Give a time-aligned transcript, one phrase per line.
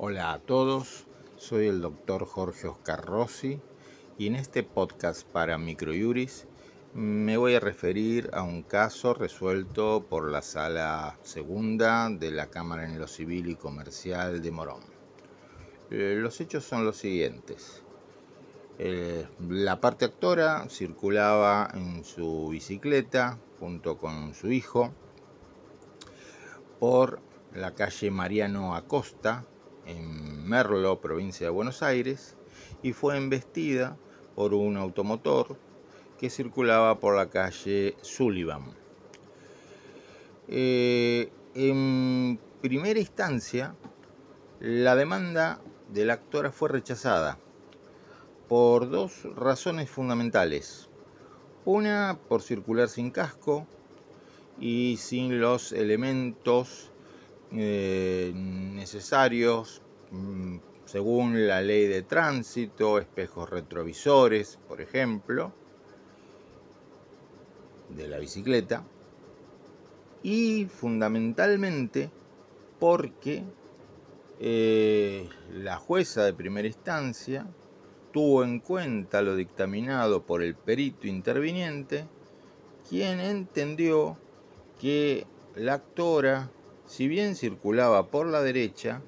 [0.00, 3.60] Hola a todos, soy el doctor Jorge Oscar Rossi
[4.16, 6.46] y en este podcast para Microjuris
[6.94, 12.84] me voy a referir a un caso resuelto por la sala segunda de la Cámara
[12.84, 14.82] en lo Civil y Comercial de Morón.
[15.90, 17.82] Eh, los hechos son los siguientes.
[18.78, 24.92] Eh, la parte actora circulaba en su bicicleta junto con su hijo
[26.78, 27.20] por
[27.52, 29.44] la calle Mariano Acosta,
[29.88, 32.36] en Merlo, provincia de Buenos Aires,
[32.82, 33.96] y fue embestida
[34.34, 35.56] por un automotor
[36.18, 38.62] que circulaba por la calle Sullivan.
[40.48, 43.74] Eh, en primera instancia,
[44.60, 45.60] la demanda
[45.92, 47.38] de la actora fue rechazada
[48.48, 50.88] por dos razones fundamentales.
[51.64, 53.66] Una, por circular sin casco
[54.58, 56.90] y sin los elementos
[57.52, 65.52] eh, necesarios mm, según la ley de tránsito, espejos retrovisores, por ejemplo,
[67.90, 68.84] de la bicicleta,
[70.22, 72.10] y fundamentalmente
[72.78, 73.44] porque
[74.40, 77.46] eh, la jueza de primera instancia
[78.12, 82.06] tuvo en cuenta lo dictaminado por el perito interviniente,
[82.88, 84.16] quien entendió
[84.80, 86.50] que la actora
[86.88, 89.02] si bien circulaba por la derecha,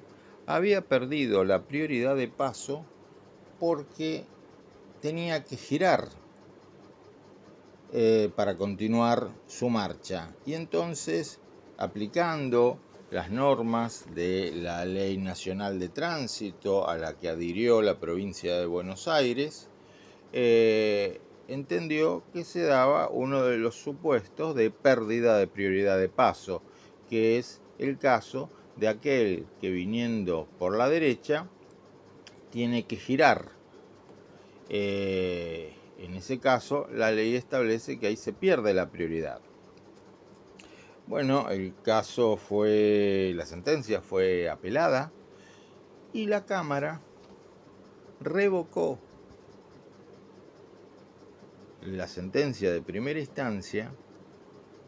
[0.45, 2.85] había perdido la prioridad de paso
[3.59, 4.25] porque
[5.01, 6.07] tenía que girar
[7.91, 10.33] eh, para continuar su marcha.
[10.45, 11.39] Y entonces,
[11.77, 18.57] aplicando las normas de la Ley Nacional de Tránsito a la que adhirió la provincia
[18.57, 19.69] de Buenos Aires,
[20.33, 26.61] eh, entendió que se daba uno de los supuestos de pérdida de prioridad de paso,
[27.09, 31.47] que es el caso de aquel que viniendo por la derecha
[32.49, 33.49] tiene que girar.
[34.69, 39.41] Eh, en ese caso, la ley establece que ahí se pierde la prioridad.
[41.07, 45.11] Bueno, el caso fue, la sentencia fue apelada
[46.13, 47.01] y la Cámara
[48.21, 48.99] revocó
[51.81, 53.91] la sentencia de primera instancia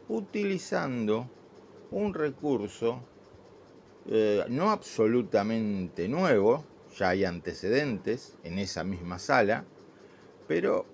[0.08, 1.28] utilizando
[1.94, 3.00] un recurso
[4.10, 6.64] eh, no absolutamente nuevo,
[6.98, 9.64] ya hay antecedentes en esa misma sala,
[10.48, 10.86] pero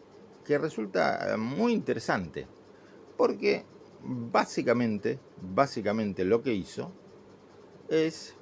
[0.45, 2.47] que resulta muy interesante,
[3.17, 3.65] porque
[4.03, 6.93] básicamente, básicamente lo que hizo
[7.89, 8.35] es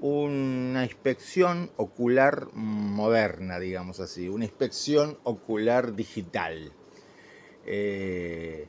[0.00, 6.70] una inspección ocular moderna, digamos así, una inspección ocular digital.
[7.64, 8.68] Eh,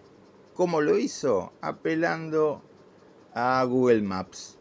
[0.55, 1.51] ¿Cómo lo hizo?
[1.59, 2.61] Apelando
[3.33, 4.57] a Google Maps,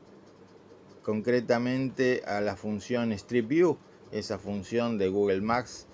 [1.05, 3.79] concretamente a la función Street View,
[4.11, 5.87] esa función de Google Maps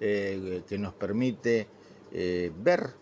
[0.00, 1.68] eh, que nos permite
[2.10, 2.94] eh, ver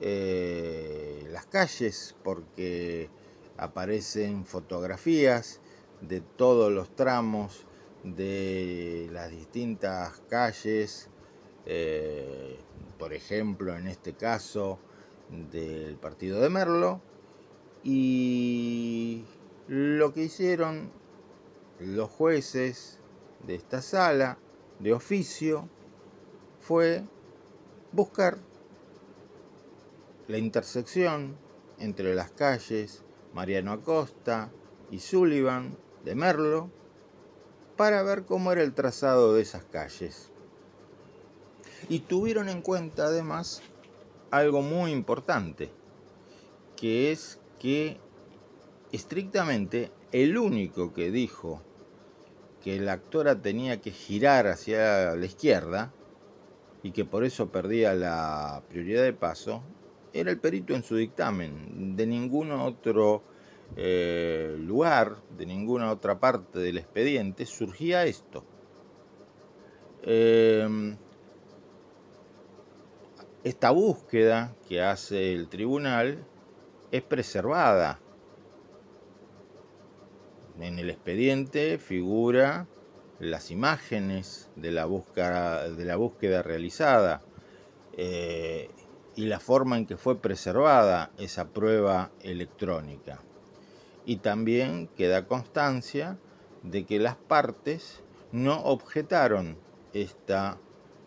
[0.00, 3.08] eh, las calles porque
[3.56, 5.60] aparecen fotografías
[6.02, 7.66] de todos los tramos
[8.04, 11.08] de las distintas calles,
[12.96, 14.78] por ejemplo en este caso
[15.52, 17.00] del partido de Merlo
[17.82, 19.24] y
[19.68, 20.90] lo que hicieron
[21.78, 22.98] los jueces
[23.46, 24.38] de esta sala
[24.78, 25.68] de oficio
[26.60, 27.04] fue
[27.92, 28.38] buscar
[30.28, 31.36] la intersección
[31.78, 33.02] entre las calles
[33.32, 34.50] Mariano Acosta
[34.90, 36.70] y Sullivan de Merlo
[37.76, 40.30] para ver cómo era el trazado de esas calles.
[41.88, 43.62] Y tuvieron en cuenta además
[44.30, 45.70] algo muy importante,
[46.76, 47.98] que es que
[48.92, 51.62] estrictamente el único que dijo
[52.62, 55.92] que la actora tenía que girar hacia la izquierda
[56.82, 59.62] y que por eso perdía la prioridad de paso,
[60.12, 61.96] era el perito en su dictamen.
[61.96, 63.22] De ningún otro
[63.76, 68.44] eh, lugar, de ninguna otra parte del expediente surgía esto.
[70.02, 70.96] Eh,
[73.42, 76.24] esta búsqueda que hace el tribunal
[76.90, 77.98] es preservada.
[80.60, 82.66] En el expediente figura
[83.18, 87.22] las imágenes de la búsqueda, realizada
[87.96, 88.70] eh,
[89.14, 93.20] y la forma en que fue preservada esa prueba electrónica.
[94.04, 96.18] Y también queda constancia
[96.62, 98.02] de que las partes
[98.32, 99.56] no objetaron
[99.92, 100.58] esta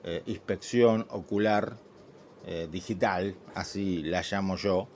[0.04, 1.78] eh, inspección ocular
[2.45, 4.88] eh, digital, así la llamo yo,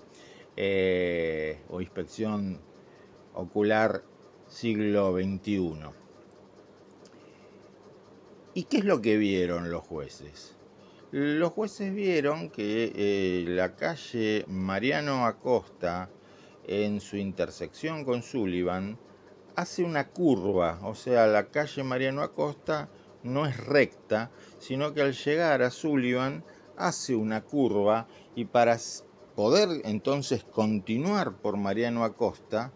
[0.56, 2.60] eh, o inspección
[3.34, 4.04] ocular
[4.48, 5.92] siglo XXI.
[8.54, 10.56] ¿Y qué es lo que vieron los jueces?
[11.12, 16.10] Los jueces vieron que eh, la calle Mariano Acosta,
[16.66, 18.98] en su intersección con Sullivan,
[19.56, 22.90] hace una curva, o sea, la calle Mariano Acosta
[23.24, 26.44] no es recta, sino que al llegar a Sullivan
[26.78, 28.78] hace una curva y para
[29.36, 32.72] poder entonces continuar por Mariano Acosta,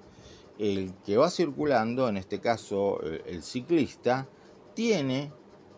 [0.59, 4.27] el que va circulando, en este caso el ciclista,
[4.75, 5.31] tiene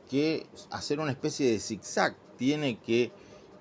[0.10, 3.12] que hacer una especie de zigzag, tiene que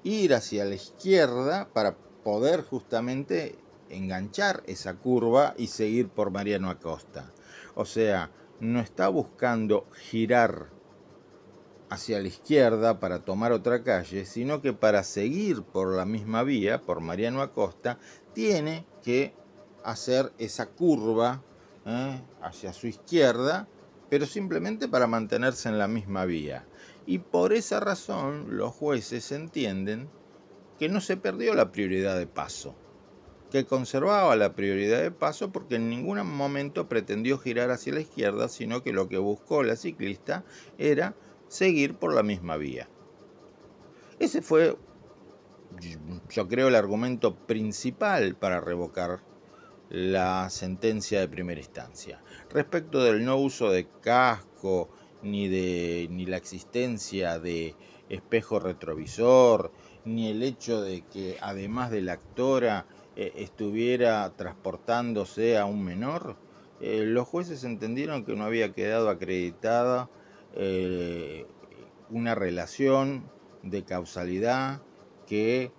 [0.03, 3.57] ir hacia la izquierda para poder justamente
[3.89, 7.31] enganchar esa curva y seguir por Mariano Acosta.
[7.75, 8.31] O sea,
[8.61, 10.71] no está buscando girar
[11.93, 16.81] hacia la izquierda para tomar otra calle, sino que para seguir por la misma vía,
[16.81, 17.99] por Mariano Acosta,
[18.33, 19.35] tiene que
[19.85, 21.43] hacer esa curva
[21.85, 22.19] ¿eh?
[22.41, 23.69] hacia su izquierda,
[24.09, 26.65] pero simplemente para mantenerse en la misma vía.
[27.05, 30.09] Y por esa razón los jueces entienden
[30.79, 32.75] que no se perdió la prioridad de paso,
[33.51, 38.49] que conservaba la prioridad de paso porque en ningún momento pretendió girar hacia la izquierda,
[38.49, 40.43] sino que lo que buscó la ciclista
[40.79, 41.15] era
[41.53, 42.89] seguir por la misma vía.
[44.19, 44.77] Ese fue,
[46.31, 49.21] yo creo, el argumento principal para revocar
[49.91, 52.23] la sentencia de primera instancia.
[52.51, 54.89] Respecto del no uso de casco,
[55.23, 57.77] ni, de, ni la existencia de
[58.09, 59.73] espejo retrovisor,
[60.07, 66.37] ni el hecho de que además de la actora eh, estuviera transportándose a un menor,
[66.81, 70.09] eh, los jueces entendieron que no había quedado acreditada
[70.55, 71.47] eh,
[72.11, 73.25] una relación
[73.63, 74.83] de causalidad
[75.27, 75.71] que,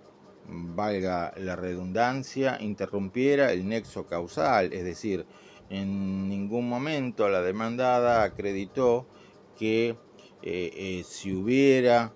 [0.46, 5.26] valga la redundancia, interrumpiera el nexo causal, es decir,
[5.70, 9.06] en ningún momento la demandada acreditó
[9.58, 9.96] que eh,
[10.42, 12.14] eh, si hubiera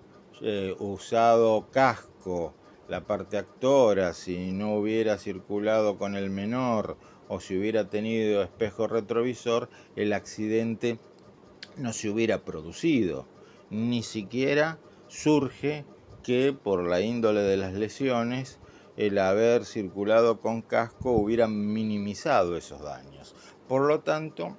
[0.78, 2.54] usado casco
[2.88, 6.96] la parte actora, si no hubiera circulado con el menor
[7.28, 10.98] o si hubiera tenido espejo retrovisor, el accidente
[11.78, 13.26] no se hubiera producido.
[13.70, 14.78] Ni siquiera
[15.08, 15.84] surge
[16.22, 18.58] que por la índole de las lesiones
[18.96, 23.34] el haber circulado con casco hubiera minimizado esos daños.
[23.68, 24.56] Por lo tanto,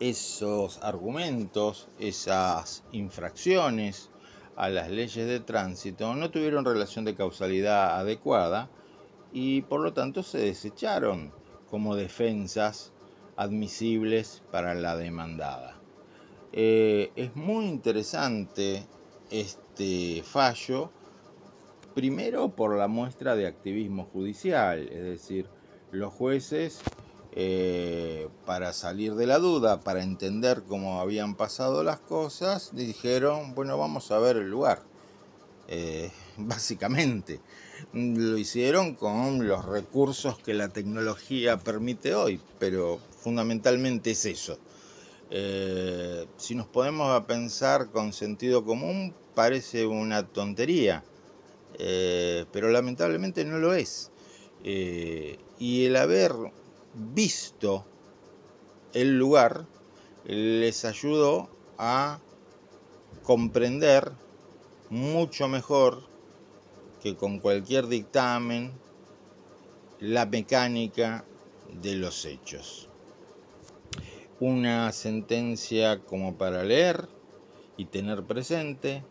[0.00, 4.10] esos argumentos, esas infracciones
[4.56, 8.68] a las leyes de tránsito no tuvieron relación de causalidad adecuada
[9.32, 11.32] y por lo tanto se desecharon
[11.70, 12.92] como defensas
[13.36, 15.83] admisibles para la demandada.
[16.56, 18.86] Eh, es muy interesante
[19.28, 20.92] este fallo,
[21.96, 25.48] primero por la muestra de activismo judicial, es decir,
[25.90, 26.78] los jueces,
[27.32, 33.76] eh, para salir de la duda, para entender cómo habían pasado las cosas, dijeron, bueno,
[33.76, 34.80] vamos a ver el lugar.
[35.66, 37.40] Eh, básicamente,
[37.92, 44.56] lo hicieron con los recursos que la tecnología permite hoy, pero fundamentalmente es eso.
[45.30, 51.04] Eh, si nos podemos a pensar con sentido común, parece una tontería,
[51.78, 54.10] eh, pero lamentablemente no lo es.
[54.62, 56.32] Eh, y el haber
[56.94, 57.84] visto
[58.92, 59.66] el lugar
[60.24, 62.20] les ayudó a
[63.22, 64.12] comprender
[64.90, 66.02] mucho mejor
[67.02, 68.72] que con cualquier dictamen
[69.98, 71.24] la mecánica
[71.82, 72.88] de los hechos
[74.44, 77.08] una sentencia como para leer
[77.78, 79.02] y tener presente,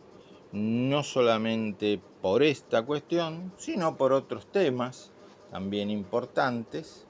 [0.52, 5.12] no solamente por esta cuestión, sino por otros temas
[5.50, 7.08] también importantes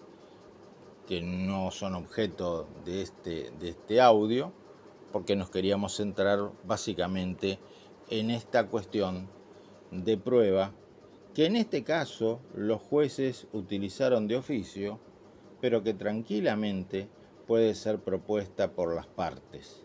[1.06, 4.54] que no son objeto de este, de este audio,
[5.12, 7.60] porque nos queríamos centrar básicamente
[8.10, 9.28] en esta cuestión
[9.92, 10.72] de prueba
[11.34, 15.02] que en este caso los jueces utilizaron de oficio,
[15.60, 17.10] pero que tranquilamente
[17.48, 19.84] puede ser propuesta por las partes,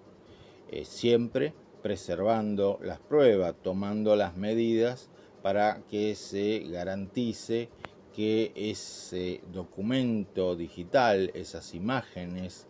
[0.71, 5.11] eh, siempre preservando las pruebas, tomando las medidas
[5.43, 7.69] para que se garantice
[8.15, 12.67] que ese documento digital, esas imágenes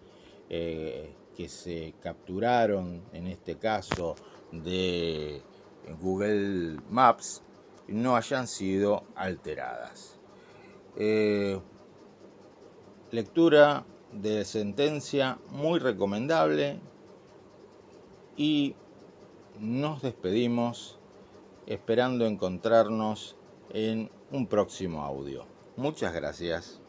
[0.51, 4.15] eh, que se capturaron, en este caso
[4.53, 5.43] de
[6.01, 7.43] Google Maps,
[7.89, 10.19] no hayan sido alteradas.
[10.97, 11.59] Eh,
[13.11, 16.81] lectura de sentencia muy recomendable
[18.37, 18.75] y
[19.59, 20.99] nos despedimos
[21.67, 23.37] esperando encontrarnos
[23.71, 25.45] en un próximo audio.
[25.77, 26.81] Muchas gracias.